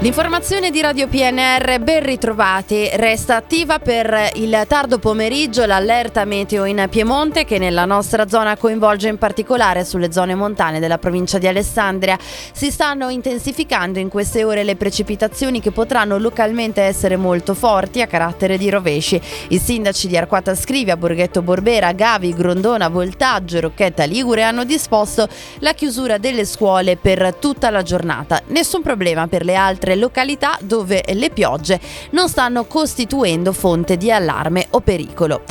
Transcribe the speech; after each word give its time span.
L'informazione 0.00 0.70
di 0.70 0.82
Radio 0.82 1.08
PNR, 1.08 1.80
ben 1.80 2.02
ritrovati, 2.02 2.86
resta 2.92 3.36
attiva 3.36 3.78
per 3.78 4.30
il 4.34 4.64
tardo 4.68 4.98
pomeriggio 4.98 5.64
l'allerta 5.64 6.26
meteo 6.26 6.66
in 6.66 6.86
Piemonte 6.90 7.46
che 7.46 7.58
nella 7.58 7.86
nostra 7.86 8.28
zona 8.28 8.58
coinvolge 8.58 9.08
in 9.08 9.16
particolare 9.16 9.86
sulle 9.86 10.12
zone 10.12 10.34
montane 10.34 10.80
della 10.80 10.98
provincia 10.98 11.38
di 11.38 11.48
Alessandria. 11.48 12.18
Si 12.20 12.70
stanno 12.70 13.08
intensificando 13.08 13.98
in 13.98 14.10
queste 14.10 14.44
ore 14.44 14.64
le 14.64 14.76
precipitazioni 14.76 15.60
che 15.60 15.72
potranno 15.72 16.18
localmente 16.18 16.82
essere 16.82 17.16
molto 17.16 17.54
forti 17.54 18.02
a 18.02 18.06
carattere 18.06 18.58
di 18.58 18.68
rovesci. 18.68 19.20
I 19.48 19.58
sindaci 19.58 20.08
di 20.08 20.16
Arquata 20.18 20.54
Scrivia, 20.54 20.98
Borghetto 20.98 21.40
Borbera, 21.40 21.92
Gavi, 21.92 22.34
Grondona, 22.34 22.88
Voltaggio 22.88 23.56
e 23.56 23.60
Rocchetta 23.60 24.04
Ligure 24.04 24.42
hanno 24.42 24.64
disposto 24.64 25.26
la 25.60 25.72
chiusura 25.72 26.18
delle 26.18 26.44
scuole 26.44 26.96
per 26.96 27.34
tutta 27.40 27.70
la 27.70 27.82
giornata. 27.82 28.42
Nessun 28.48 28.82
problema 28.82 29.26
per 29.26 29.42
le 29.42 29.54
altre 29.54 29.85
altre 29.86 29.94
località 29.94 30.58
dove 30.60 31.04
le 31.12 31.30
piogge 31.30 31.78
non 32.10 32.28
stanno 32.28 32.64
costituendo 32.64 33.52
fonte 33.52 33.96
di 33.96 34.10
allarme 34.10 34.65
o 34.76 34.80
pericolo. 34.80 35.42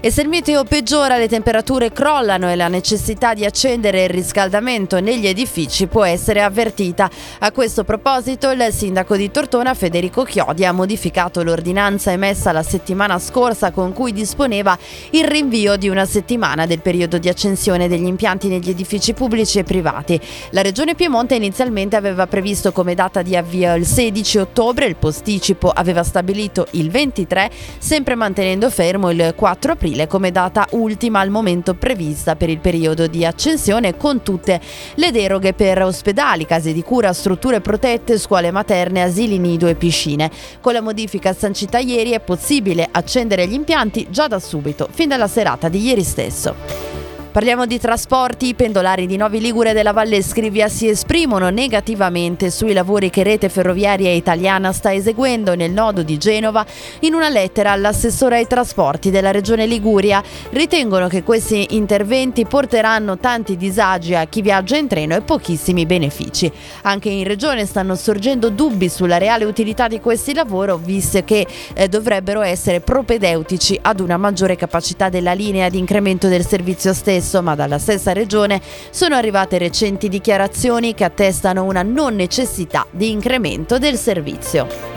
E 0.00 0.10
se 0.10 0.22
il 0.22 0.28
meteo 0.28 0.64
peggiora, 0.64 1.16
le 1.16 1.28
temperature 1.28 1.92
crollano 1.92 2.50
e 2.50 2.56
la 2.56 2.68
necessità 2.68 3.34
di 3.34 3.44
accendere 3.44 4.04
il 4.04 4.10
riscaldamento 4.10 5.00
negli 5.00 5.26
edifici 5.26 5.86
può 5.86 6.04
essere 6.04 6.42
avvertita. 6.42 7.10
A 7.40 7.52
questo 7.52 7.84
proposito, 7.84 8.50
il 8.50 8.68
sindaco 8.70 9.16
di 9.16 9.30
Tortona, 9.30 9.74
Federico 9.74 10.24
Chiodi, 10.24 10.64
ha 10.64 10.72
modificato 10.72 11.42
l'ordinanza 11.42 12.12
emessa 12.12 12.52
la 12.52 12.62
settimana 12.62 13.18
scorsa 13.18 13.70
con 13.70 13.92
cui 13.92 14.12
disponeva 14.12 14.76
il 15.10 15.24
rinvio 15.24 15.76
di 15.76 15.88
una 15.88 16.04
settimana 16.04 16.66
del 16.66 16.80
periodo 16.80 17.18
di 17.18 17.28
accensione 17.28 17.88
degli 17.88 18.06
impianti 18.06 18.48
negli 18.48 18.70
edifici 18.70 19.14
pubblici 19.14 19.58
e 19.58 19.64
privati. 19.64 20.20
La 20.50 20.62
Regione 20.62 20.94
Piemonte 20.94 21.34
inizialmente 21.34 21.96
aveva 21.96 22.26
previsto 22.26 22.72
come 22.72 22.94
data 22.94 23.22
di 23.22 23.36
avvio 23.36 23.74
il 23.74 23.86
16 23.86 24.38
ottobre, 24.38 24.86
il 24.86 24.96
posticipo 24.96 25.70
aveva 25.70 26.02
stabilito 26.02 26.66
il 26.72 26.90
23, 26.90 27.50
sempre 27.78 28.14
mantenendo 28.14 28.70
fermo 28.74 29.12
il 29.12 29.34
4 29.36 29.72
aprile 29.72 30.08
come 30.08 30.32
data 30.32 30.66
ultima 30.72 31.20
al 31.20 31.30
momento 31.30 31.74
prevista 31.74 32.34
per 32.34 32.50
il 32.50 32.58
periodo 32.58 33.06
di 33.06 33.24
accensione 33.24 33.96
con 33.96 34.24
tutte 34.24 34.60
le 34.94 35.12
deroghe 35.12 35.52
per 35.52 35.80
ospedali, 35.80 36.44
case 36.44 36.72
di 36.72 36.82
cura, 36.82 37.12
strutture 37.12 37.60
protette, 37.60 38.18
scuole 38.18 38.50
materne, 38.50 39.02
asili 39.02 39.38
nido 39.38 39.68
e 39.68 39.76
piscine. 39.76 40.28
Con 40.60 40.72
la 40.72 40.80
modifica 40.80 41.32
sancita 41.32 41.78
ieri 41.78 42.10
è 42.10 42.20
possibile 42.20 42.88
accendere 42.90 43.46
gli 43.46 43.54
impianti 43.54 44.08
già 44.10 44.26
da 44.26 44.40
subito, 44.40 44.88
fin 44.90 45.08
dalla 45.08 45.28
serata 45.28 45.68
di 45.68 45.80
ieri 45.80 46.02
stesso. 46.02 46.93
Parliamo 47.34 47.66
di 47.66 47.80
trasporti. 47.80 48.46
I 48.46 48.54
pendolari 48.54 49.06
di 49.06 49.16
Novi 49.16 49.40
Ligure 49.40 49.72
della 49.72 49.90
Valle 49.90 50.22
Scrivia 50.22 50.68
si 50.68 50.86
esprimono 50.86 51.48
negativamente 51.48 52.48
sui 52.48 52.72
lavori 52.72 53.10
che 53.10 53.24
Rete 53.24 53.48
Ferroviaria 53.48 54.12
Italiana 54.12 54.70
sta 54.70 54.94
eseguendo 54.94 55.56
nel 55.56 55.72
nodo 55.72 56.04
di 56.04 56.16
Genova 56.16 56.64
in 57.00 57.12
una 57.12 57.28
lettera 57.28 57.72
all'assessore 57.72 58.36
ai 58.36 58.46
trasporti 58.46 59.10
della 59.10 59.32
Regione 59.32 59.66
Liguria. 59.66 60.22
Ritengono 60.50 61.08
che 61.08 61.24
questi 61.24 61.74
interventi 61.74 62.46
porteranno 62.46 63.18
tanti 63.18 63.56
disagi 63.56 64.14
a 64.14 64.26
chi 64.26 64.40
viaggia 64.40 64.76
in 64.76 64.86
treno 64.86 65.16
e 65.16 65.22
pochissimi 65.22 65.86
benefici. 65.86 66.48
Anche 66.82 67.08
in 67.08 67.24
Regione 67.24 67.66
stanno 67.66 67.96
sorgendo 67.96 68.48
dubbi 68.48 68.88
sulla 68.88 69.18
reale 69.18 69.44
utilità 69.44 69.88
di 69.88 69.98
questi 69.98 70.34
lavori, 70.34 70.72
visto 70.84 71.24
che 71.24 71.44
eh, 71.74 71.88
dovrebbero 71.88 72.42
essere 72.42 72.78
propedeutici 72.78 73.76
ad 73.82 73.98
una 73.98 74.18
maggiore 74.18 74.54
capacità 74.54 75.08
della 75.08 75.32
linea 75.32 75.68
di 75.68 75.78
incremento 75.78 76.28
del 76.28 76.46
servizio 76.46 76.94
stesso 76.94 77.22
stesso, 77.24 77.42
ma 77.42 77.54
dalla 77.54 77.78
stessa 77.78 78.12
regione 78.12 78.60
sono 78.90 79.16
arrivate 79.16 79.58
recenti 79.58 80.08
dichiarazioni 80.08 80.94
che 80.94 81.04
attestano 81.04 81.64
una 81.64 81.82
non 81.82 82.14
necessità 82.14 82.86
di 82.90 83.10
incremento 83.10 83.78
del 83.78 83.96
servizio. 83.96 84.93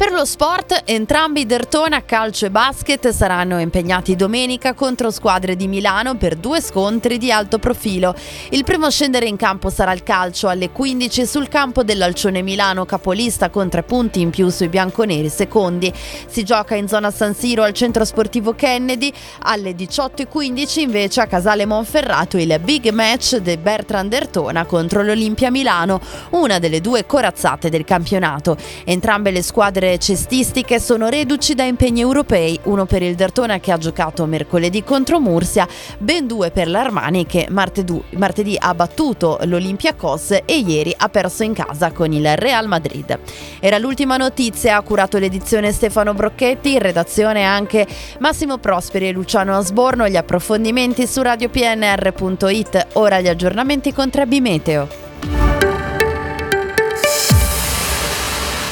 Per 0.00 0.12
lo 0.12 0.24
sport, 0.24 0.84
entrambi 0.86 1.44
Dertona, 1.44 2.02
calcio 2.06 2.46
e 2.46 2.50
basket 2.50 3.10
saranno 3.10 3.60
impegnati 3.60 4.16
domenica 4.16 4.72
contro 4.72 5.10
squadre 5.10 5.56
di 5.56 5.68
Milano 5.68 6.16
per 6.16 6.36
due 6.36 6.62
scontri 6.62 7.18
di 7.18 7.30
alto 7.30 7.58
profilo. 7.58 8.14
Il 8.48 8.64
primo 8.64 8.86
a 8.86 8.90
scendere 8.90 9.26
in 9.26 9.36
campo 9.36 9.68
sarà 9.68 9.92
il 9.92 10.02
calcio 10.02 10.48
alle 10.48 10.70
15 10.70 11.26
sul 11.26 11.48
campo 11.48 11.82
dell'Alcione 11.82 12.40
Milano, 12.40 12.86
capolista 12.86 13.50
con 13.50 13.68
tre 13.68 13.82
punti 13.82 14.22
in 14.22 14.30
più 14.30 14.48
sui 14.48 14.70
bianconeri 14.70 15.28
secondi. 15.28 15.92
Si 15.94 16.44
gioca 16.44 16.74
in 16.76 16.88
zona 16.88 17.10
San 17.10 17.34
Siro 17.34 17.62
al 17.62 17.74
centro 17.74 18.06
sportivo 18.06 18.54
Kennedy. 18.54 19.12
Alle 19.40 19.72
18.15 19.72 20.80
invece 20.80 21.20
a 21.20 21.26
Casale 21.26 21.66
Monferrato 21.66 22.38
il 22.38 22.58
big 22.64 22.88
match 22.88 23.36
di 23.36 23.54
Bertrand 23.58 24.08
Dertona 24.08 24.64
contro 24.64 25.02
l'Olimpia 25.02 25.50
Milano, 25.50 26.00
una 26.30 26.58
delle 26.58 26.80
due 26.80 27.04
corazzate 27.04 27.68
del 27.68 27.84
campionato. 27.84 28.56
Entrambe 28.84 29.30
le 29.30 29.42
squadre 29.42 29.88
cestistiche 29.98 30.78
sono 30.78 31.08
reduci 31.08 31.54
da 31.54 31.64
impegni 31.64 32.00
europei, 32.00 32.58
uno 32.64 32.86
per 32.86 33.02
il 33.02 33.14
Dertona 33.14 33.58
che 33.60 33.72
ha 33.72 33.78
giocato 33.78 34.26
mercoledì 34.26 34.84
contro 34.84 35.20
Mursia, 35.20 35.66
ben 35.98 36.26
due 36.26 36.50
per 36.50 36.68
l'Armani 36.68 37.26
che 37.26 37.46
martedì, 37.50 38.02
martedì 38.10 38.56
ha 38.58 38.74
battuto 38.74 39.38
l'Olympiacos 39.42 40.40
e 40.44 40.58
ieri 40.58 40.94
ha 40.96 41.08
perso 41.08 41.42
in 41.42 41.52
casa 41.52 41.92
con 41.92 42.12
il 42.12 42.36
Real 42.36 42.66
Madrid. 42.66 43.18
Era 43.60 43.78
l'ultima 43.78 44.16
notizia, 44.16 44.76
ha 44.76 44.82
curato 44.82 45.18
l'edizione 45.18 45.72
Stefano 45.72 46.14
Brocchetti, 46.14 46.72
in 46.72 46.78
redazione 46.78 47.44
anche 47.44 47.86
Massimo 48.18 48.58
Prosperi 48.58 49.08
e 49.08 49.12
Luciano 49.12 49.56
Asborno, 49.56 50.08
gli 50.08 50.16
approfondimenti 50.16 51.06
su 51.06 51.22
radiopnr.it, 51.22 52.86
ora 52.94 53.20
gli 53.20 53.28
aggiornamenti 53.28 53.92
con 53.92 54.10
Trebi 54.10 54.40
Meteo. 54.40 55.09